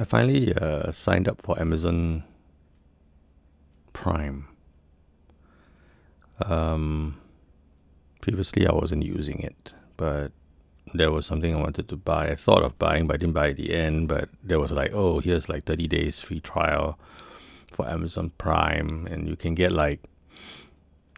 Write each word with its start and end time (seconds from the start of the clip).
I 0.00 0.04
finally 0.04 0.54
uh, 0.54 0.92
signed 0.92 1.28
up 1.28 1.42
for 1.42 1.60
Amazon 1.60 2.24
Prime. 3.92 4.48
Um, 6.42 7.20
previously, 8.22 8.66
I 8.66 8.72
wasn't 8.72 9.04
using 9.04 9.40
it, 9.40 9.74
but 9.98 10.32
there 10.94 11.12
was 11.12 11.26
something 11.26 11.54
I 11.54 11.60
wanted 11.60 11.86
to 11.90 11.96
buy. 11.96 12.30
I 12.30 12.34
thought 12.34 12.62
of 12.64 12.78
buying, 12.78 13.08
but 13.08 13.14
I 13.14 13.16
didn't 13.18 13.34
buy 13.34 13.50
at 13.50 13.58
the 13.58 13.74
end. 13.74 14.08
But 14.08 14.30
there 14.42 14.58
was 14.58 14.72
like, 14.72 14.90
oh, 14.94 15.18
here's 15.20 15.50
like 15.50 15.64
30 15.64 15.86
days 15.88 16.18
free 16.18 16.40
trial 16.40 16.98
for 17.70 17.86
Amazon 17.86 18.32
Prime, 18.38 19.06
and 19.10 19.28
you 19.28 19.36
can 19.36 19.54
get 19.54 19.70
like, 19.70 20.00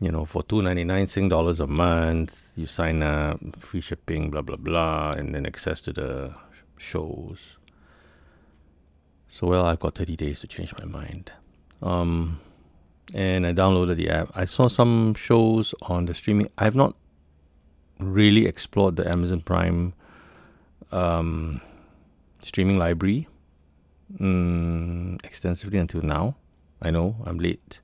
you 0.00 0.10
know, 0.10 0.24
for 0.24 0.42
two 0.42 0.60
ninety 0.60 0.82
nine 0.82 1.06
Sing 1.06 1.28
dollars 1.28 1.60
a 1.60 1.68
month. 1.68 2.36
You 2.56 2.66
sign 2.66 3.04
up, 3.04 3.38
free 3.60 3.80
shipping, 3.80 4.32
blah 4.32 4.42
blah 4.42 4.56
blah, 4.56 5.12
and 5.12 5.36
then 5.36 5.46
access 5.46 5.80
to 5.82 5.92
the 5.92 6.34
shows. 6.78 7.58
So 9.34 9.46
well, 9.46 9.64
I've 9.64 9.80
got 9.80 9.94
30 9.94 10.14
days 10.14 10.40
to 10.40 10.46
change 10.46 10.74
my 10.78 10.84
mind. 10.84 11.32
Um, 11.80 12.38
and 13.14 13.46
I 13.46 13.54
downloaded 13.54 13.96
the 13.96 14.10
app. 14.10 14.30
I 14.34 14.44
saw 14.44 14.68
some 14.68 15.14
shows 15.14 15.74
on 15.80 16.04
the 16.04 16.12
streaming. 16.12 16.50
I've 16.58 16.74
not 16.74 16.94
really 17.98 18.44
explored 18.44 18.96
the 18.96 19.08
Amazon 19.08 19.40
Prime 19.40 19.94
um, 20.90 21.62
streaming 22.42 22.78
library 22.78 23.26
mm, 24.20 25.18
extensively 25.24 25.78
until 25.78 26.02
now. 26.02 26.36
I 26.82 26.90
know 26.90 27.16
I'm 27.24 27.38
late. 27.38 27.80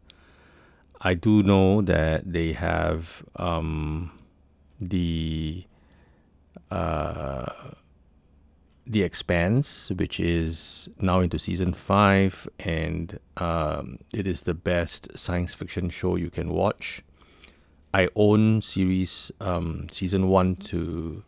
I 1.01 1.15
do 1.15 1.42
know 1.42 1.80
that 1.80 2.30
they 2.30 2.52
have 2.52 3.23
um, 3.37 4.10
the 4.78 5.65
uh, 6.70 7.46
the 8.88 9.02
Expanse, 9.02 9.91
which 9.91 10.19
is 10.19 10.88
now 10.98 11.20
into 11.20 11.38
season 11.38 11.74
five, 11.74 12.48
and 12.59 13.20
um, 13.37 13.98
it 14.15 14.27
is 14.27 14.43
the 14.43 14.54
best 14.54 15.16
science 15.16 15.52
fiction 15.52 15.90
show 15.90 16.16
you 16.16 16.30
can 16.30 16.49
watch. 16.49 17.02
I 17.93 18.09
own 18.16 18.62
series 18.62 19.30
um, 19.40 19.88
season 19.90 20.29
one 20.29 20.57
to 20.57 21.23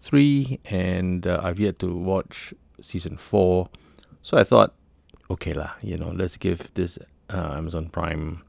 three, 0.00 0.58
and 0.64 1.26
uh, 1.26 1.40
I've 1.42 1.60
yet 1.60 1.78
to 1.80 1.94
watch 1.94 2.54
season 2.80 3.18
four. 3.18 3.68
So 4.22 4.38
I 4.38 4.44
thought, 4.44 4.74
okay 5.30 5.52
lah, 5.52 5.72
you 5.82 5.98
know, 5.98 6.10
let's 6.10 6.38
give 6.38 6.72
this 6.74 6.98
uh, 7.28 7.54
Amazon 7.56 7.90
Prime 7.90 8.42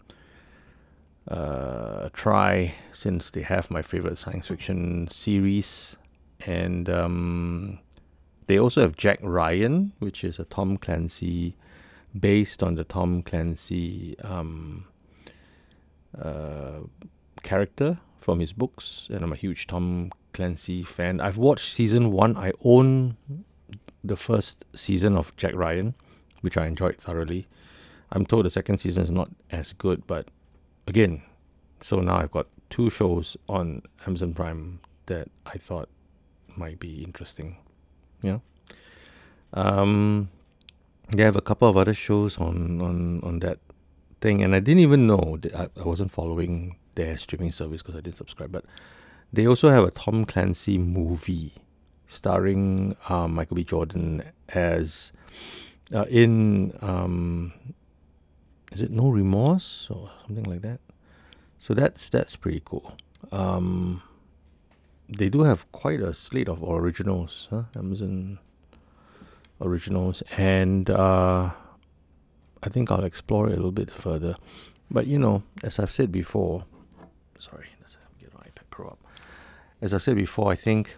uh, 1.30 2.08
a 2.08 2.12
try 2.14 2.76
since 2.94 3.30
they 3.32 3.42
have 3.42 3.70
my 3.70 3.82
favorite 3.82 4.20
science 4.20 4.48
fiction 4.48 5.08
series, 5.10 5.98
and 6.46 6.90
um, 6.90 7.80
they 8.54 8.60
also 8.60 8.82
have 8.82 8.96
Jack 8.96 9.18
Ryan, 9.24 9.94
which 9.98 10.24
is 10.24 10.38
a 10.38 10.44
Tom 10.44 10.78
Clancy, 10.78 11.56
based 12.14 12.62
on 12.62 12.76
the 12.76 12.84
Tom 12.84 13.24
Clancy 13.24 14.16
um, 14.20 14.86
uh, 16.16 16.82
character 17.42 17.98
from 18.20 18.40
his 18.40 18.54
books, 18.54 19.08
and 19.12 19.24
I'm 19.24 19.34
a 19.34 19.36
huge 19.36 19.66
Tom 19.66 20.12
Clancy 20.34 20.84
fan. 20.84 21.20
I've 21.20 21.40
watched 21.40 21.74
season 21.74 22.12
one. 22.12 22.38
I 22.38 22.52
own 22.64 23.18
the 24.04 24.16
first 24.16 24.66
season 24.76 25.18
of 25.18 25.36
Jack 25.36 25.56
Ryan, 25.56 25.96
which 26.42 26.56
I 26.56 26.68
enjoyed 26.68 26.98
thoroughly. 26.98 27.48
I'm 28.12 28.24
told 28.24 28.46
the 28.46 28.52
second 28.52 28.78
season 28.78 29.02
is 29.02 29.10
not 29.10 29.32
as 29.50 29.74
good, 29.74 30.06
but 30.06 30.28
again, 30.86 31.24
so 31.82 32.02
now 32.02 32.18
I've 32.18 32.30
got 32.30 32.46
two 32.70 32.92
shows 32.92 33.36
on 33.50 33.82
Amazon 34.06 34.36
Prime 34.36 34.80
that 35.08 35.30
I 35.44 35.58
thought 35.58 35.90
might 36.56 36.78
be 36.78 37.04
interesting. 37.04 37.58
Yeah. 38.24 38.40
Um, 39.54 40.30
they 41.16 41.24
have 41.24 41.36
a 41.36 41.42
couple 41.42 41.70
of 41.70 41.78
other 41.78 41.94
shows 41.94 42.38
on 42.38 42.82
on 42.82 43.22
on 43.24 43.40
that 43.40 43.60
thing, 44.22 44.42
and 44.42 44.56
I 44.56 44.60
didn't 44.60 44.80
even 44.82 45.06
know 45.06 45.38
that 45.42 45.54
I, 45.56 45.68
I 45.80 45.84
wasn't 45.84 46.12
following 46.12 46.78
their 46.96 47.18
streaming 47.18 47.52
service 47.52 47.82
because 47.82 47.96
I 47.96 48.02
didn't 48.02 48.18
subscribe. 48.18 48.52
But 48.52 48.66
they 49.32 49.48
also 49.48 49.70
have 49.70 49.84
a 49.84 49.92
Tom 49.92 50.26
Clancy 50.26 50.78
movie 50.78 51.54
starring 52.08 52.96
um, 53.10 53.36
Michael 53.36 53.56
B. 53.56 53.64
Jordan 53.64 54.24
as 54.50 55.12
uh, 55.94 56.06
in 56.10 56.78
um, 56.82 57.54
is 58.72 58.82
it 58.82 58.92
No 58.92 59.10
Remorse 59.10 59.88
or 59.90 60.12
something 60.26 60.46
like 60.46 60.62
that. 60.62 60.80
So 61.60 61.74
that's 61.74 62.10
that's 62.10 62.36
pretty 62.36 62.62
cool. 62.64 62.98
Um, 63.32 64.02
they 65.18 65.30
do 65.30 65.44
have 65.44 65.72
quite 65.72 66.00
a 66.00 66.14
slate 66.14 66.50
of 66.50 66.64
originals, 66.64 67.48
huh? 67.50 67.64
Amazon 67.76 68.40
originals, 69.62 70.22
and 70.38 70.90
uh, 70.90 71.52
I 72.62 72.70
think 72.70 72.92
I'll 72.92 73.04
explore 73.04 73.50
it 73.50 73.54
a 73.54 73.56
little 73.56 73.72
bit 73.72 73.90
further. 73.90 74.36
But 74.90 75.08
you 75.08 75.18
know, 75.20 75.44
as 75.64 75.80
I've 75.80 75.92
said 75.92 76.12
before, 76.12 76.66
sorry, 77.38 77.68
let's 77.80 77.98
get 78.20 78.34
my 78.34 78.42
iPad 78.42 78.70
Pro 78.70 78.88
up. 78.90 79.00
As 79.82 79.94
I've 79.94 80.04
said 80.04 80.16
before, 80.16 80.52
I 80.52 80.56
think 80.56 80.98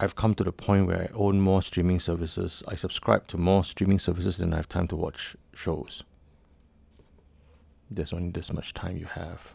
I've 0.00 0.16
come 0.16 0.34
to 0.34 0.44
the 0.44 0.52
point 0.52 0.86
where 0.86 1.02
I 1.02 1.14
own 1.14 1.40
more 1.40 1.62
streaming 1.62 2.00
services. 2.00 2.62
I 2.66 2.74
subscribe 2.74 3.28
to 3.28 3.38
more 3.38 3.64
streaming 3.64 3.98
services 3.98 4.38
than 4.38 4.52
I 4.52 4.56
have 4.56 4.68
time 4.68 4.88
to 4.88 4.96
watch 4.96 5.36
shows. 5.54 6.02
There's 7.90 8.12
only 8.12 8.30
this 8.30 8.52
much 8.52 8.74
time 8.74 8.96
you 8.96 9.06
have. 9.06 9.54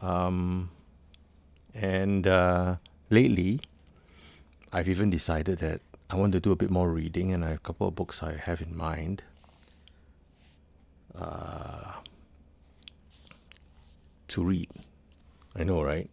Um, 0.00 0.70
and 1.76 2.26
uh, 2.26 2.76
lately, 3.10 3.60
I've 4.72 4.88
even 4.88 5.10
decided 5.10 5.58
that 5.58 5.82
I 6.08 6.16
want 6.16 6.32
to 6.32 6.40
do 6.40 6.50
a 6.50 6.56
bit 6.56 6.70
more 6.70 6.90
reading, 6.90 7.32
and 7.34 7.44
a 7.44 7.58
couple 7.58 7.86
of 7.86 7.94
books 7.94 8.22
I 8.22 8.36
have 8.36 8.62
in 8.62 8.74
mind. 8.74 9.22
Uh, 11.14 11.92
to 14.28 14.42
read. 14.42 14.68
I 15.54 15.64
know, 15.64 15.82
right? 15.82 16.08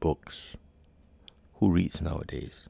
Books. 0.00 0.56
Who 1.56 1.70
reads 1.70 2.00
nowadays? 2.00 2.64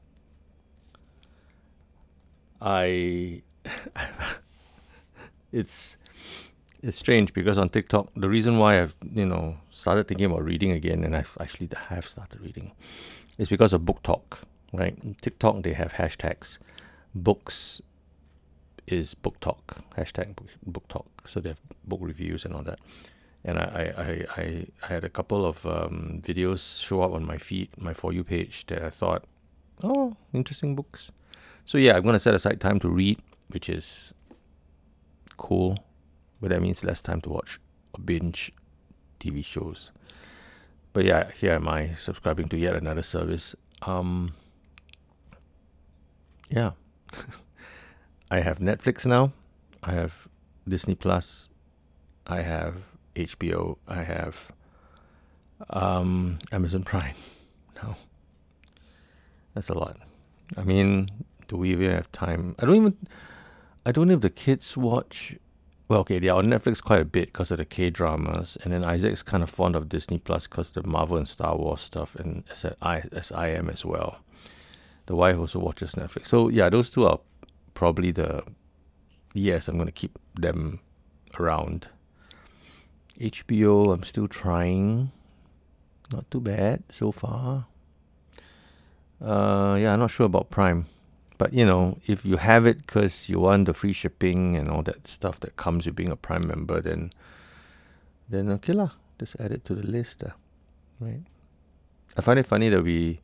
I. 2.61 3.41
it's 5.51 5.97
it's 6.81 6.97
strange 6.97 7.33
because 7.33 7.57
on 7.57 7.69
TikTok, 7.69 8.09
the 8.15 8.29
reason 8.29 8.57
why 8.57 8.81
I've 8.81 8.95
you 9.13 9.25
know 9.25 9.57
started 9.69 10.07
thinking 10.07 10.25
about 10.25 10.43
reading 10.43 10.71
again, 10.71 11.03
and 11.03 11.15
I've 11.15 11.37
actually 11.39 11.69
have 11.89 12.07
started 12.07 12.41
reading, 12.41 12.71
is 13.37 13.49
because 13.49 13.73
of 13.73 13.81
BookTok. 13.81 14.41
Right, 14.73 15.21
TikTok 15.21 15.63
they 15.63 15.73
have 15.73 15.93
hashtags. 15.93 16.57
Books 17.15 17.81
is 18.85 19.15
BookTok 19.15 19.81
hashtag 19.97 20.35
Book 20.35 20.49
BookTok, 20.69 21.05
so 21.25 21.39
they 21.39 21.49
have 21.49 21.61
book 21.85 21.99
reviews 22.01 22.45
and 22.45 22.53
all 22.53 22.63
that. 22.63 22.79
And 23.43 23.57
I 23.57 23.63
I, 23.63 24.03
I, 24.03 24.41
I, 24.41 24.65
I 24.83 24.87
had 24.87 25.03
a 25.03 25.09
couple 25.09 25.45
of 25.45 25.65
um, 25.65 26.21
videos 26.21 26.83
show 26.83 27.01
up 27.01 27.13
on 27.13 27.25
my 27.25 27.37
feed, 27.37 27.69
my 27.77 27.93
for 27.93 28.11
you 28.11 28.23
page 28.23 28.65
that 28.67 28.83
I 28.83 28.89
thought, 28.89 29.23
oh, 29.83 30.17
interesting 30.33 30.75
books. 30.75 31.11
So 31.65 31.77
yeah, 31.77 31.95
I'm 31.95 32.03
gonna 32.03 32.19
set 32.19 32.35
aside 32.35 32.59
time 32.59 32.79
to 32.81 32.89
read, 32.89 33.19
which 33.47 33.69
is 33.69 34.13
cool 35.37 35.77
but 36.41 36.49
that 36.49 36.61
means 36.61 36.83
less 36.83 37.01
time 37.01 37.21
to 37.21 37.29
watch 37.29 37.59
or 37.93 38.03
binge 38.03 38.51
TV 39.19 39.43
shows. 39.43 39.91
But 40.93 41.05
yeah, 41.05 41.31
here 41.31 41.53
am 41.53 41.67
I 41.67 41.91
subscribing 41.91 42.49
to 42.49 42.57
yet 42.57 42.75
another 42.75 43.03
service. 43.03 43.55
Um, 43.83 44.33
yeah, 46.49 46.71
I 48.31 48.39
have 48.39 48.59
Netflix 48.59 49.05
now. 49.05 49.31
I 49.83 49.91
have 49.91 50.27
Disney 50.67 50.95
Plus. 50.95 51.49
I 52.25 52.41
have 52.41 52.83
HBO. 53.15 53.77
I 53.87 54.03
have 54.03 54.51
um, 55.69 56.39
Amazon 56.51 56.83
Prime. 56.83 57.15
No, 57.83 57.95
that's 59.53 59.69
a 59.69 59.75
lot. 59.75 59.97
I 60.57 60.63
mean, 60.63 61.11
do 61.47 61.57
we 61.57 61.69
even 61.73 61.91
have 61.91 62.11
time? 62.11 62.55
I 62.57 62.65
don't 62.65 62.75
even. 62.75 62.97
I 63.85 63.91
don't 63.91 64.07
know 64.07 64.15
if 64.15 64.21
the 64.21 64.31
kids 64.31 64.75
watch 64.75 65.37
well, 65.87 66.01
okay, 66.01 66.19
they 66.19 66.27
are 66.27 66.39
on 66.39 66.47
Netflix 66.47 66.83
quite 66.83 67.01
a 67.01 67.05
bit 67.05 67.27
because 67.27 67.49
of 67.49 67.57
the 67.57 67.65
K 67.65 67.89
dramas, 67.89 68.57
and 68.63 68.73
then 68.73 68.83
Isaac's 68.83 69.23
kind 69.23 69.41
of 69.41 69.49
fond 69.49 69.75
of 69.75 69.87
Disney 69.87 70.17
Plus 70.17 70.45
because 70.47 70.71
the 70.71 70.85
Marvel 70.85 71.15
and 71.15 71.27
Star 71.27 71.55
Wars 71.55 71.81
stuff, 71.81 72.15
and 72.15 72.43
as 72.51 72.65
I 72.81 73.03
as 73.11 73.31
I 73.31 73.49
am 73.49 73.69
as 73.69 73.85
well. 73.85 74.19
The 75.05 75.15
wife 75.15 75.37
also 75.37 75.59
watches 75.59 75.93
Netflix, 75.93 76.27
so 76.27 76.49
yeah, 76.49 76.69
those 76.69 76.89
two 76.89 77.07
are 77.07 77.19
probably 77.73 78.11
the 78.11 78.43
yes. 79.33 79.69
I'm 79.69 79.77
gonna 79.77 79.91
keep 79.91 80.19
them 80.35 80.79
around. 81.39 81.87
HBO, 83.19 83.93
I'm 83.93 84.03
still 84.03 84.27
trying. 84.27 85.11
Not 86.11 86.29
too 86.29 86.41
bad 86.41 86.83
so 86.91 87.11
far. 87.11 87.65
Uh, 89.21 89.77
yeah, 89.79 89.93
I'm 89.93 89.99
not 89.99 90.11
sure 90.11 90.25
about 90.25 90.49
Prime. 90.49 90.85
But 91.37 91.53
you 91.53 91.65
know, 91.65 91.99
if 92.07 92.25
you 92.25 92.37
have 92.37 92.65
it 92.65 92.77
because 92.77 93.29
you 93.29 93.39
want 93.39 93.65
the 93.65 93.73
free 93.73 93.93
shipping 93.93 94.55
and 94.55 94.69
all 94.69 94.81
that 94.83 95.07
stuff 95.07 95.39
that 95.41 95.55
comes 95.55 95.85
with 95.85 95.95
being 95.95 96.11
a 96.11 96.15
Prime 96.15 96.47
member, 96.47 96.81
then 96.81 97.13
then 98.29 98.49
okay 98.59 98.73
lah, 98.73 98.91
just 99.19 99.35
add 99.39 99.51
it 99.51 99.63
to 99.65 99.75
the 99.75 99.85
list, 99.85 100.23
uh, 100.23 100.31
right? 100.99 101.21
I 102.17 102.21
find 102.21 102.39
it 102.39 102.45
funny 102.45 102.69
that 102.69 102.83
we 102.83 103.19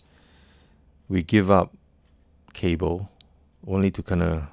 we 1.09 1.23
give 1.23 1.49
up 1.49 1.73
cable 2.53 3.09
only 3.67 3.89
to 3.91 4.03
kind 4.03 4.21
of 4.21 4.43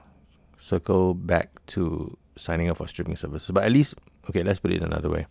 circle 0.58 1.14
back 1.14 1.64
to 1.66 2.16
signing 2.36 2.68
up 2.70 2.78
for 2.78 2.88
streaming 2.88 3.16
services. 3.16 3.50
But 3.50 3.64
at 3.64 3.72
least, 3.72 3.94
okay, 4.28 4.42
let's 4.42 4.60
put 4.60 4.72
it 4.72 4.82
another 4.82 5.10
way. 5.10 5.26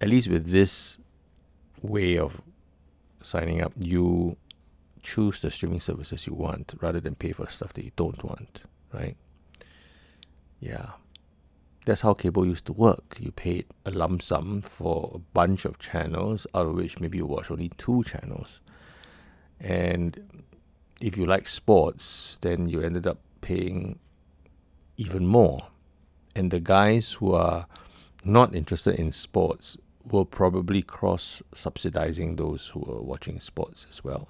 At 0.00 0.08
least 0.08 0.28
with 0.28 0.50
this 0.50 0.98
way 1.82 2.18
of 2.18 2.40
signing 3.22 3.60
up, 3.60 3.72
you 3.78 4.36
choose 5.02 5.40
the 5.40 5.50
streaming 5.50 5.80
services 5.80 6.26
you 6.26 6.34
want 6.34 6.74
rather 6.80 7.00
than 7.00 7.14
pay 7.14 7.32
for 7.32 7.48
stuff 7.48 7.72
that 7.74 7.84
you 7.84 7.92
don't 7.96 8.22
want, 8.22 8.62
right? 8.92 9.16
Yeah. 10.60 10.90
That's 11.84 12.02
how 12.02 12.14
cable 12.14 12.46
used 12.46 12.66
to 12.66 12.72
work. 12.72 13.16
You 13.18 13.32
paid 13.32 13.66
a 13.84 13.90
lump 13.90 14.22
sum 14.22 14.62
for 14.62 15.10
a 15.14 15.18
bunch 15.18 15.64
of 15.64 15.80
channels, 15.80 16.46
out 16.54 16.66
of 16.66 16.74
which 16.74 17.00
maybe 17.00 17.18
you 17.18 17.26
watch 17.26 17.50
only 17.50 17.70
two 17.76 18.04
channels. 18.04 18.60
And 19.58 20.44
if 21.00 21.16
you 21.16 21.26
like 21.26 21.48
sports, 21.48 22.38
then 22.40 22.68
you 22.68 22.80
ended 22.80 23.06
up 23.06 23.18
paying 23.40 23.98
even 24.96 25.26
more. 25.26 25.66
And 26.36 26.52
the 26.52 26.60
guys 26.60 27.14
who 27.14 27.32
are 27.34 27.66
not 28.24 28.54
interested 28.54 28.94
in 28.94 29.10
sports 29.10 29.76
will 30.04 30.24
probably 30.24 30.82
cross 30.82 31.42
subsidizing 31.52 32.36
those 32.36 32.68
who 32.68 32.84
are 32.84 33.02
watching 33.02 33.40
sports 33.40 33.86
as 33.90 34.04
well. 34.04 34.28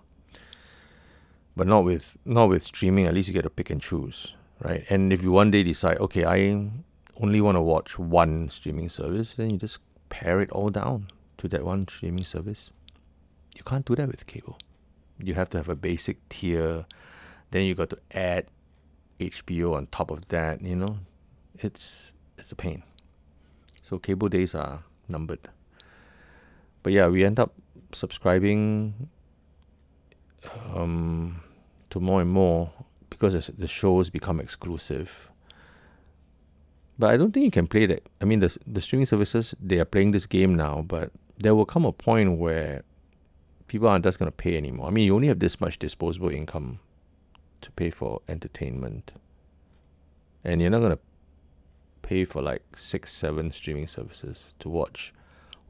But 1.55 1.67
not 1.67 1.85
with 1.85 2.17
not 2.25 2.49
with 2.49 2.63
streaming, 2.63 3.07
at 3.07 3.15
least 3.15 3.29
you 3.29 3.35
get 3.35 3.43
to 3.43 3.51
pick 3.51 3.71
and 3.71 3.81
choose, 3.81 4.35
right? 4.61 4.85
And 4.89 5.13
if 5.13 5.23
you 5.23 5.33
one 5.33 5.51
day 5.51 5.63
decide, 5.63 5.99
okay, 5.99 6.25
I 6.25 6.71
only 7.21 7.41
want 7.41 7.57
to 7.57 7.61
watch 7.61 7.99
one 7.99 8.49
streaming 8.51 8.89
service, 8.89 9.35
then 9.35 9.51
you 9.51 9.59
just 9.59 9.79
pare 10.09 10.41
it 10.41 10.51
all 10.51 10.71
down 10.71 11.09
to 11.39 11.49
that 11.49 11.65
one 11.65 11.87
streaming 11.89 12.25
service. 12.25 12.73
You 13.57 13.63
can't 13.65 13.85
do 13.85 13.95
that 13.97 14.09
with 14.09 14.27
cable. 14.27 14.59
You 15.19 15.35
have 15.35 15.51
to 15.51 15.59
have 15.59 15.69
a 15.69 15.77
basic 15.77 16.27
tier, 16.29 16.87
then 17.51 17.65
you 17.65 17.75
got 17.75 17.91
to 17.91 17.99
add 18.13 18.47
HBO 19.21 19.75
on 19.75 19.87
top 19.87 20.11
of 20.11 20.29
that, 20.29 20.63
you 20.63 20.75
know. 20.75 20.99
It's 21.59 22.13
it's 22.39 22.51
a 22.51 22.57
pain. 22.57 22.83
So 23.83 23.99
cable 23.99 24.29
days 24.29 24.55
are 24.55 24.85
numbered. 25.09 25.51
But 26.83 26.93
yeah, 26.93 27.09
we 27.09 27.25
end 27.25 27.39
up 27.39 27.53
subscribing 27.93 29.11
um, 30.75 31.43
to 31.91 32.01
more 32.01 32.21
and 32.21 32.31
more 32.31 32.73
because 33.11 33.47
the 33.47 33.67
shows 33.67 34.11
become 34.11 34.41
exclusive. 34.41 35.31
But 36.99 37.11
I 37.11 37.17
don't 37.17 37.33
think 37.33 37.45
you 37.45 37.51
can 37.51 37.67
play 37.67 37.87
that. 37.87 38.09
I 38.21 38.25
mean, 38.25 38.41
the 38.41 38.57
the 38.67 38.81
streaming 38.81 39.07
services 39.07 39.55
they 39.61 39.79
are 39.79 39.85
playing 39.85 40.13
this 40.13 40.27
game 40.27 40.55
now, 40.55 40.83
but 40.87 41.11
there 41.39 41.55
will 41.55 41.65
come 41.67 41.85
a 41.85 41.93
point 41.93 42.39
where 42.39 42.83
people 43.67 43.89
aren't 43.89 44.05
just 44.05 44.19
going 44.19 44.31
to 44.31 44.37
pay 44.37 44.57
anymore. 44.57 44.89
I 44.89 44.91
mean, 44.91 45.07
you 45.07 45.15
only 45.15 45.29
have 45.29 45.39
this 45.39 45.61
much 45.61 45.79
disposable 45.79 46.31
income 46.31 46.79
to 47.63 47.71
pay 47.73 47.91
for 47.91 48.21
entertainment, 48.29 49.15
and 50.45 50.61
you're 50.61 50.71
not 50.71 50.81
going 50.81 50.93
to 50.93 50.99
pay 52.03 52.25
for 52.25 52.43
like 52.43 52.77
six, 52.77 53.13
seven 53.13 53.51
streaming 53.51 53.87
services 53.87 54.55
to 54.59 54.69
watch 54.69 55.15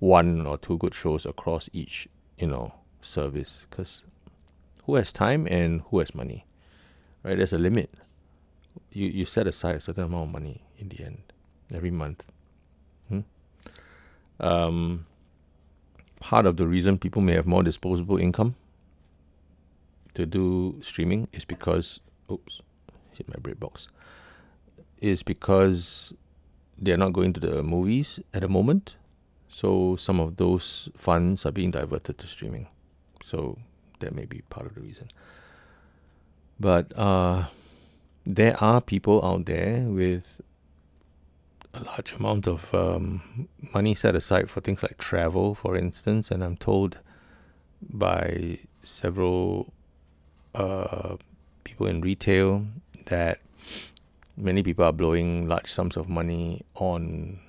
one 0.00 0.46
or 0.46 0.58
two 0.58 0.76
good 0.78 0.94
shows 0.94 1.24
across 1.24 1.68
each, 1.72 2.08
you 2.38 2.48
know, 2.48 2.74
service. 3.00 3.66
Because 3.70 4.04
who 4.84 4.96
has 4.96 5.12
time 5.12 5.46
and 5.46 5.82
who 5.90 5.98
has 5.98 6.14
money, 6.14 6.44
right? 7.22 7.36
There's 7.36 7.52
a 7.52 7.58
limit. 7.58 7.90
You 8.90 9.06
you 9.06 9.26
set 9.26 9.46
aside 9.46 9.76
a 9.76 9.80
certain 9.80 10.04
amount 10.04 10.28
of 10.28 10.32
money 10.32 10.62
in 10.78 10.88
the 10.88 11.04
end 11.04 11.22
every 11.72 11.90
month. 11.90 12.24
Hmm? 13.08 13.20
Um, 14.40 15.06
part 16.20 16.46
of 16.46 16.56
the 16.56 16.66
reason 16.66 16.98
people 16.98 17.20
may 17.20 17.34
have 17.34 17.46
more 17.46 17.62
disposable 17.62 18.16
income 18.16 18.54
to 20.14 20.24
do 20.24 20.78
streaming 20.80 21.28
is 21.32 21.44
because 21.44 22.00
oops 22.30 22.60
hit 23.12 23.28
my 23.28 23.36
bread 23.40 23.58
box 23.58 23.88
is 25.00 25.22
because 25.22 26.12
they're 26.78 26.96
not 26.96 27.12
going 27.12 27.32
to 27.32 27.40
the 27.40 27.62
movies 27.62 28.20
at 28.32 28.42
the 28.42 28.48
moment 28.48 28.96
so 29.48 29.96
some 29.96 30.20
of 30.20 30.36
those 30.36 30.88
funds 30.96 31.44
are 31.44 31.52
being 31.52 31.70
diverted 31.70 32.16
to 32.18 32.26
streaming 32.26 32.68
so 33.22 33.58
that 34.02 34.14
may 34.14 34.26
be 34.26 34.42
part 34.50 34.66
of 34.66 34.74
the 34.74 34.80
reason. 34.80 35.10
But 36.60 36.96
uh, 36.96 37.46
there 38.24 38.62
are 38.62 38.80
people 38.80 39.24
out 39.24 39.46
there 39.46 39.80
with 39.88 40.42
a 41.74 41.82
large 41.82 42.12
amount 42.12 42.46
of 42.46 42.72
um, 42.74 43.48
money 43.74 43.94
set 43.94 44.14
aside 44.14 44.50
for 44.50 44.60
things 44.60 44.82
like 44.82 44.98
travel, 44.98 45.54
for 45.54 45.76
instance, 45.76 46.30
and 46.30 46.44
I'm 46.44 46.56
told 46.56 46.98
by 47.80 48.58
several 48.84 49.72
uh, 50.54 51.16
people 51.64 51.86
in 51.86 52.00
retail 52.00 52.66
that 53.06 53.40
many 54.36 54.62
people 54.62 54.84
are 54.84 54.92
blowing 54.92 55.48
large 55.48 55.70
sums 55.70 55.96
of 55.96 56.08
money 56.08 56.64
on 56.74 57.40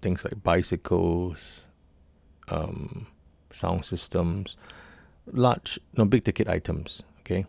things 0.00 0.24
like 0.24 0.42
bicycles, 0.42 1.62
um, 2.48 3.06
sound 3.50 3.84
systems, 3.84 4.56
large, 5.26 5.78
no, 5.96 6.04
big 6.04 6.24
ticket 6.24 6.48
items, 6.48 7.02
okay? 7.20 7.46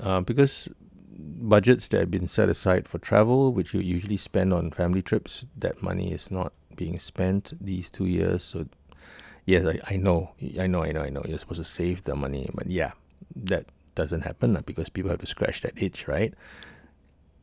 Uh, 0.00 0.20
because 0.20 0.68
budgets 1.16 1.88
that 1.88 2.00
have 2.00 2.10
been 2.10 2.28
set 2.28 2.48
aside 2.48 2.88
for 2.88 2.98
travel, 2.98 3.52
which 3.52 3.74
you 3.74 3.80
usually 3.80 4.16
spend 4.16 4.52
on 4.52 4.70
family 4.70 5.02
trips, 5.02 5.44
that 5.56 5.82
money 5.82 6.12
is 6.12 6.30
not 6.30 6.52
being 6.76 6.98
spent 6.98 7.52
these 7.60 7.90
two 7.90 8.06
years. 8.06 8.42
So, 8.42 8.66
yes, 9.44 9.66
I, 9.66 9.94
I 9.94 9.96
know, 9.96 10.32
I 10.58 10.66
know, 10.66 10.82
I 10.82 10.92
know, 10.92 11.02
I 11.02 11.10
know, 11.10 11.22
you're 11.26 11.38
supposed 11.38 11.60
to 11.60 11.64
save 11.64 12.04
the 12.04 12.16
money, 12.16 12.50
but 12.54 12.68
yeah, 12.68 12.92
that 13.36 13.66
doesn't 13.94 14.22
happen 14.22 14.58
because 14.64 14.88
people 14.88 15.10
have 15.10 15.20
to 15.20 15.26
scratch 15.26 15.60
that 15.62 15.74
itch, 15.76 16.08
right? 16.08 16.34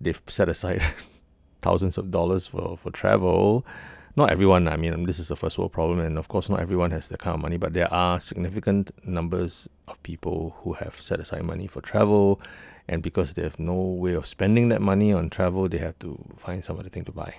They've 0.02 0.22
set 0.28 0.50
aside 0.50 0.82
thousands 1.62 1.98
of 1.98 2.12
dollars 2.12 2.48
for, 2.48 2.78
for 2.78 2.92
travel 2.92 3.66
not 4.16 4.32
everyone, 4.32 4.68
I 4.68 4.76
mean, 4.76 5.06
this 5.06 5.20
is 5.20 5.32
a 5.32 5.36
first 5.36 5.58
world 5.58 5.72
problem, 5.72 6.00
and 6.00 6.18
of 6.18 6.28
course, 6.28 6.50
not 6.50 6.60
everyone 6.60 6.92
has 6.92 7.08
that 7.10 7.20
kind 7.20 7.36
of 7.36 7.42
money, 7.42 7.58
but 7.58 7.74
there 7.74 7.92
are 7.94 8.20
significant 8.20 8.92
numbers 9.06 9.70
of 9.88 10.02
people 10.04 10.56
who 10.62 10.74
have 10.74 11.00
set 11.00 11.20
aside 11.20 11.44
money 11.44 11.68
for 11.68 11.82
travel, 11.82 12.42
and 12.88 13.04
because 13.04 13.34
they 13.34 13.44
have 13.44 13.60
no 13.60 13.76
way 13.76 14.14
of 14.14 14.26
spending 14.26 14.70
that 14.70 14.82
money 14.82 15.14
on 15.14 15.30
travel, 15.30 15.70
they 15.70 15.78
have 15.78 15.98
to 16.00 16.20
find 16.38 16.66
some 16.66 16.80
other 16.80 16.90
thing 16.90 17.06
to 17.06 17.12
buy. 17.12 17.36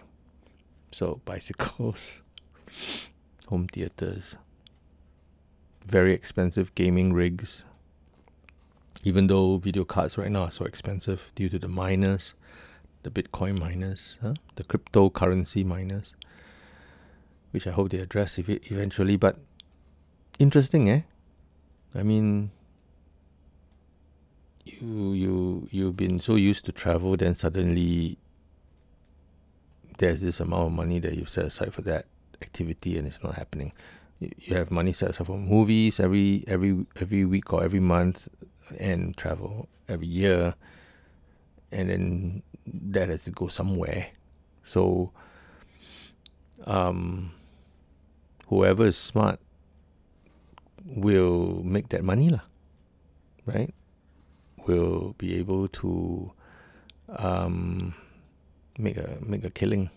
So, 0.92 1.20
bicycles, 1.24 2.22
home 3.48 3.66
theaters, 3.66 4.36
very 5.84 6.14
expensive 6.14 6.74
gaming 6.74 7.12
rigs, 7.12 7.64
even 9.02 9.26
though 9.26 9.56
video 9.56 9.84
cards 9.84 10.16
right 10.16 10.30
now 10.30 10.42
are 10.42 10.50
so 10.50 10.64
expensive 10.64 11.32
due 11.34 11.48
to 11.48 11.58
the 11.58 11.68
miners, 11.68 12.34
the 13.02 13.10
Bitcoin 13.10 13.58
miners, 13.58 14.18
huh? 14.22 14.34
the 14.56 14.64
cryptocurrency 14.64 15.64
miners 15.64 16.12
which 17.50 17.66
I 17.66 17.70
hope 17.70 17.90
they 17.90 17.98
address 17.98 18.38
if 18.38 18.48
it 18.48 18.62
eventually. 18.70 19.16
But 19.16 19.38
interesting, 20.38 20.88
eh? 20.90 21.02
I 21.94 22.02
mean, 22.02 22.50
you 24.64 25.12
you 25.12 25.68
you've 25.70 25.96
been 25.96 26.18
so 26.18 26.36
used 26.36 26.64
to 26.66 26.72
travel, 26.72 27.16
then 27.16 27.34
suddenly 27.34 28.18
there's 29.98 30.20
this 30.20 30.40
amount 30.40 30.66
of 30.66 30.72
money 30.72 30.98
that 30.98 31.14
you've 31.14 31.28
set 31.28 31.46
aside 31.46 31.74
for 31.74 31.82
that 31.82 32.06
activity, 32.42 32.96
and 32.96 33.06
it's 33.06 33.22
not 33.22 33.34
happening. 33.34 33.72
You, 34.18 34.56
have 34.56 34.70
money 34.70 34.92
set 34.92 35.10
aside 35.10 35.26
for 35.26 35.38
movies 35.38 35.98
every 35.98 36.44
every 36.46 36.86
every 36.96 37.24
week 37.24 37.52
or 37.52 37.64
every 37.64 37.80
month, 37.80 38.28
and 38.78 39.16
travel 39.16 39.68
every 39.88 40.06
year, 40.06 40.54
and 41.72 41.90
then 41.90 42.42
that 42.66 43.08
has 43.08 43.24
to 43.24 43.30
go 43.30 43.48
somewhere. 43.48 44.08
So, 44.62 45.10
um, 46.66 47.32
whoever 48.50 48.86
is 48.86 48.98
smart 48.98 49.38
will 50.84 51.62
make 51.64 51.88
that 51.88 52.02
money 52.02 52.28
lah, 52.28 52.42
right? 53.46 53.72
Will 54.66 55.14
be 55.16 55.38
able 55.38 55.68
to 55.68 56.32
um, 57.08 57.94
make 58.76 58.96
a 58.96 59.18
make 59.22 59.44
a 59.44 59.50
killing 59.50 59.90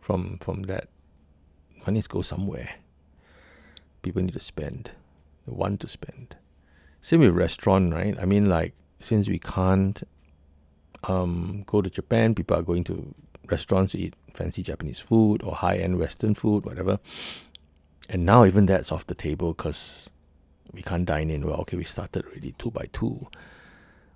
from 0.00 0.38
from 0.42 0.62
that. 0.64 0.88
Money's 1.86 2.06
go 2.06 2.22
somewhere. 2.22 2.82
People 4.02 4.22
need 4.22 4.34
to 4.34 4.40
spend. 4.40 4.90
They 5.46 5.52
want 5.52 5.80
to 5.80 5.88
spend. 5.88 6.36
Same 7.00 7.20
with 7.20 7.34
restaurant, 7.34 7.94
right? 7.94 8.16
I 8.20 8.24
mean, 8.24 8.48
like 8.48 8.74
since 8.98 9.28
we 9.28 9.38
can't 9.38 10.02
um, 11.04 11.62
go 11.66 11.80
to 11.80 11.88
Japan, 11.88 12.34
people 12.34 12.56
are 12.56 12.62
going 12.62 12.82
to 12.84 13.14
restaurants 13.46 13.92
to 13.92 13.98
eat 13.98 14.14
fancy 14.32 14.62
Japanese 14.62 14.98
food 14.98 15.42
or 15.42 15.54
high 15.54 15.76
end 15.76 15.98
Western 15.98 16.34
food, 16.34 16.64
whatever. 16.64 16.98
And 18.08 18.26
now 18.26 18.44
even 18.44 18.66
that's 18.66 18.92
off 18.92 19.06
the 19.06 19.14
table 19.14 19.54
because 19.54 20.10
we 20.72 20.82
can't 20.82 21.06
dine 21.06 21.30
in. 21.30 21.46
Well, 21.46 21.56
okay, 21.60 21.76
we 21.76 21.84
started 21.84 22.26
already 22.26 22.54
two 22.58 22.70
by 22.70 22.88
two, 22.92 23.28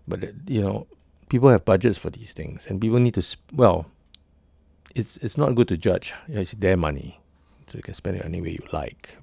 but 0.07 0.23
uh, 0.23 0.27
you 0.47 0.61
know, 0.61 0.87
people 1.29 1.49
have 1.49 1.65
budgets 1.65 1.99
for 1.99 2.11
these 2.11 2.33
things, 2.33 2.67
and 2.67 2.81
people 2.81 2.99
need 2.99 3.15
to. 3.15 3.23
Sp- 3.25 3.49
well, 3.53 3.87
it's 4.95 5.17
it's 5.19 5.39
not 5.39 5.55
good 5.55 5.69
to 5.69 5.77
judge. 5.77 6.13
It's 6.29 6.53
their 6.53 6.77
money, 6.77 7.21
so 7.69 7.79
you 7.79 7.83
can 7.83 7.95
spend 7.95 8.19
it 8.19 8.25
any 8.25 8.41
way 8.41 8.51
you 8.51 8.67
like, 8.73 9.17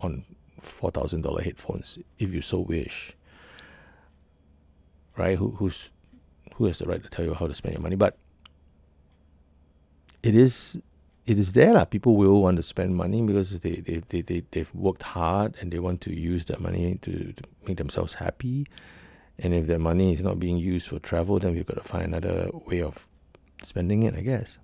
on 0.00 0.24
four 0.60 0.90
thousand 0.90 1.22
dollar 1.22 1.42
headphones 1.42 1.98
if 2.18 2.32
you 2.32 2.42
so 2.42 2.60
wish. 2.60 3.16
Right? 5.16 5.38
Who 5.38 5.50
who's 5.52 5.90
who 6.54 6.66
has 6.66 6.78
the 6.78 6.86
right 6.86 7.02
to 7.02 7.08
tell 7.08 7.24
you 7.24 7.34
how 7.34 7.48
to 7.48 7.54
spend 7.54 7.74
your 7.74 7.82
money? 7.82 7.96
But 7.96 8.16
it 10.22 10.36
is 10.36 10.78
it 11.28 11.38
is 11.38 11.52
there 11.52 11.74
lah. 11.74 11.84
People 11.84 12.16
will 12.16 12.40
want 12.40 12.56
to 12.56 12.62
spend 12.62 12.96
money 12.96 13.20
because 13.20 13.60
they, 13.60 13.76
they, 13.76 14.00
they, 14.08 14.22
they, 14.22 14.42
they've 14.50 14.74
worked 14.74 15.02
hard 15.02 15.54
and 15.60 15.70
they 15.70 15.78
want 15.78 16.00
to 16.00 16.14
use 16.14 16.46
that 16.46 16.58
money 16.58 16.98
to, 17.02 17.32
to 17.34 17.42
make 17.66 17.76
themselves 17.76 18.14
happy. 18.14 18.66
And 19.38 19.52
if 19.52 19.66
their 19.66 19.78
money 19.78 20.14
is 20.14 20.22
not 20.22 20.40
being 20.40 20.56
used 20.56 20.88
for 20.88 20.98
travel, 20.98 21.38
then 21.38 21.52
we've 21.52 21.66
got 21.66 21.76
to 21.76 21.86
find 21.86 22.06
another 22.06 22.48
way 22.66 22.80
of 22.80 23.06
spending 23.62 24.02
it, 24.04 24.14
I 24.16 24.22
guess. 24.22 24.58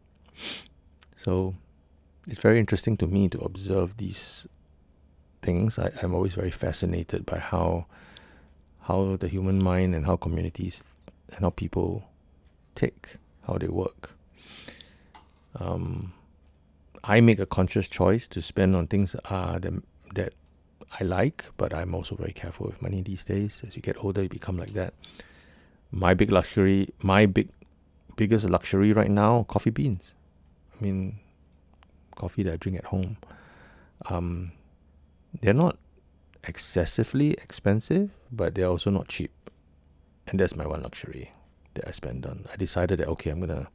So 1.22 1.54
it's 2.26 2.40
very 2.40 2.58
interesting 2.58 2.96
to 2.96 3.06
me 3.06 3.28
to 3.28 3.38
observe 3.40 3.98
these 3.98 4.48
things. 5.42 5.78
I, 5.78 5.92
I'm 6.02 6.14
always 6.14 6.32
very 6.32 6.50
fascinated 6.50 7.26
by 7.26 7.38
how 7.38 7.86
how 8.88 9.16
the 9.16 9.28
human 9.28 9.62
mind 9.62 9.94
and 9.94 10.04
how 10.04 10.16
communities 10.16 10.84
and 11.28 11.40
how 11.40 11.50
people 11.50 12.04
tick, 12.74 13.16
how 13.46 13.56
they 13.56 13.68
work. 13.68 14.10
Um, 15.58 16.12
I 17.06 17.20
make 17.20 17.38
a 17.38 17.46
conscious 17.46 17.88
choice 17.88 18.26
to 18.28 18.40
spend 18.40 18.74
on 18.74 18.86
things 18.86 19.14
uh, 19.26 19.58
that, 19.58 19.74
that 20.14 20.32
I 20.98 21.04
like, 21.04 21.44
but 21.58 21.74
I'm 21.74 21.94
also 21.94 22.16
very 22.16 22.32
careful 22.32 22.66
with 22.66 22.80
money 22.80 23.02
these 23.02 23.24
days. 23.24 23.62
As 23.66 23.76
you 23.76 23.82
get 23.82 24.02
older, 24.02 24.22
you 24.22 24.28
become 24.30 24.56
like 24.56 24.70
that. 24.70 24.94
My 25.90 26.14
big 26.14 26.32
luxury, 26.32 26.88
my 27.02 27.26
big 27.26 27.50
biggest 28.16 28.48
luxury 28.48 28.92
right 28.92 29.10
now, 29.10 29.44
coffee 29.48 29.70
beans. 29.70 30.14
I 30.72 30.82
mean, 30.82 31.18
coffee 32.16 32.42
that 32.44 32.54
I 32.54 32.56
drink 32.56 32.78
at 32.78 32.86
home. 32.86 33.18
Um, 34.06 34.52
they're 35.42 35.52
not 35.52 35.76
excessively 36.42 37.32
expensive, 37.32 38.10
but 38.32 38.54
they're 38.54 38.66
also 38.66 38.90
not 38.90 39.08
cheap. 39.08 39.30
And 40.26 40.40
that's 40.40 40.56
my 40.56 40.66
one 40.66 40.82
luxury 40.82 41.32
that 41.74 41.86
I 41.86 41.90
spend 41.90 42.24
on. 42.24 42.46
I 42.50 42.56
decided 42.56 42.98
that 43.00 43.08
okay, 43.08 43.30
I'm 43.30 43.40
gonna 43.40 43.68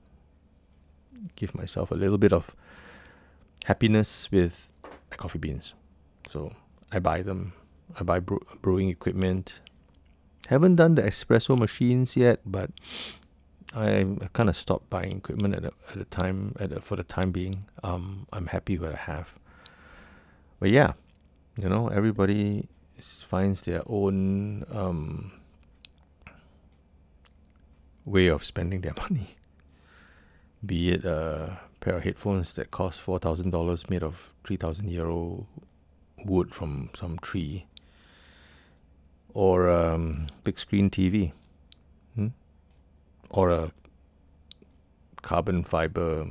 give 1.35 1.53
myself 1.53 1.91
a 1.91 1.95
little 1.95 2.17
bit 2.17 2.33
of 2.33 2.55
happiness 3.65 4.29
with 4.31 4.69
coffee 5.17 5.39
beans. 5.39 5.73
So 6.27 6.53
I 6.91 6.99
buy 6.99 7.21
them. 7.21 7.53
I 7.99 8.03
buy 8.03 8.19
brew- 8.19 8.45
brewing 8.61 8.89
equipment. 8.89 9.59
Haven't 10.47 10.75
done 10.75 10.95
the 10.95 11.03
espresso 11.03 11.57
machines 11.57 12.15
yet, 12.15 12.39
but 12.45 12.71
I 13.75 14.05
kind 14.33 14.49
of 14.49 14.55
stopped 14.55 14.89
buying 14.89 15.17
equipment 15.17 15.55
at 15.55 15.65
a, 15.65 15.71
at 15.91 15.97
a 15.97 16.05
time 16.05 16.55
at 16.59 16.71
a, 16.71 16.81
for 16.81 16.95
the 16.95 17.03
time 17.03 17.31
being. 17.31 17.65
Um, 17.83 18.25
I'm 18.33 18.47
happy 18.47 18.77
with 18.77 18.91
what 18.91 18.99
I 18.99 19.03
have. 19.03 19.37
But 20.59 20.71
yeah, 20.71 20.93
you 21.57 21.69
know, 21.69 21.87
everybody 21.87 22.67
finds 22.99 23.61
their 23.63 23.83
own 23.85 24.65
um, 24.71 25.31
way 28.05 28.27
of 28.27 28.43
spending 28.43 28.81
their 28.81 28.95
money. 28.97 29.35
Be 30.65 30.91
it 30.91 31.05
a 31.05 31.59
pair 31.79 31.97
of 31.97 32.03
headphones 32.03 32.53
that 32.53 32.71
cost 32.71 32.99
four 32.99 33.19
thousand 33.19 33.51
dollars, 33.51 33.89
made 33.89 34.03
of 34.03 34.31
three 34.43 34.57
thousand 34.57 34.97
old 34.99 35.45
wood 36.25 36.53
from 36.53 36.89
some 36.93 37.17
tree, 37.19 37.65
or 39.33 39.69
um, 39.69 40.27
big 40.43 40.59
screen 40.59 40.89
TV, 40.89 41.31
hmm? 42.15 42.27
or 43.29 43.49
a 43.49 43.71
carbon 45.21 45.63
fiber 45.63 46.27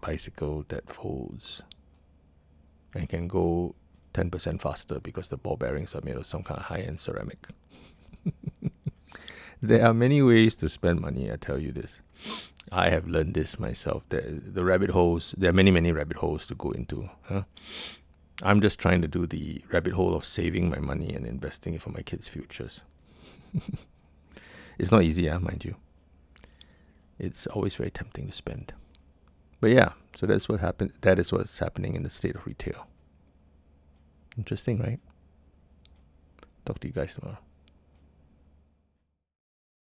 bicycle 0.00 0.64
that 0.68 0.90
folds 0.90 1.62
and 2.94 3.08
can 3.08 3.28
go 3.28 3.74
10% 4.12 4.60
faster 4.60 5.00
because 5.00 5.28
the 5.28 5.36
ball 5.36 5.56
bearings 5.56 5.94
are 5.94 6.02
made 6.02 6.16
of 6.16 6.26
some 6.26 6.42
kind 6.42 6.60
of 6.60 6.66
high 6.66 6.80
end 6.80 7.00
ceramic. 7.00 7.46
there 9.62 9.86
are 9.86 9.94
many 9.94 10.20
ways 10.20 10.54
to 10.56 10.68
spend 10.68 11.00
money, 11.00 11.32
I 11.32 11.36
tell 11.36 11.58
you 11.58 11.72
this. 11.72 12.00
I 12.72 12.88
have 12.88 13.06
learned 13.06 13.34
this 13.34 13.58
myself. 13.58 14.08
The, 14.08 14.22
the 14.22 14.64
rabbit 14.64 14.90
holes, 14.90 15.34
there 15.36 15.50
are 15.50 15.52
many, 15.52 15.70
many 15.70 15.92
rabbit 15.92 16.16
holes 16.16 16.46
to 16.46 16.54
go 16.54 16.70
into. 16.70 17.10
Huh? 17.24 17.42
I'm 18.42 18.62
just 18.62 18.80
trying 18.80 19.02
to 19.02 19.08
do 19.08 19.26
the 19.26 19.62
rabbit 19.70 19.92
hole 19.92 20.14
of 20.14 20.24
saving 20.24 20.70
my 20.70 20.78
money 20.78 21.12
and 21.12 21.26
investing 21.26 21.74
it 21.74 21.82
for 21.82 21.90
my 21.90 22.00
kids' 22.00 22.28
futures. 22.28 22.80
it's 24.78 24.90
not 24.90 25.02
easy, 25.02 25.28
huh, 25.28 25.38
mind 25.38 25.66
you. 25.66 25.76
It's 27.18 27.46
always 27.46 27.74
very 27.74 27.90
tempting 27.90 28.28
to 28.28 28.32
spend. 28.32 28.72
But 29.60 29.70
yeah, 29.72 29.92
so 30.16 30.26
that's 30.26 30.48
what 30.48 30.60
happened. 30.60 30.92
That 31.02 31.18
is 31.18 31.30
what's 31.30 31.58
happening 31.58 31.94
in 31.94 32.04
the 32.04 32.10
state 32.10 32.36
of 32.36 32.46
retail. 32.46 32.86
Interesting, 34.38 34.78
right? 34.78 34.98
Talk 36.64 36.80
to 36.80 36.88
you 36.88 36.94
guys 36.94 37.14
tomorrow. 37.14 37.38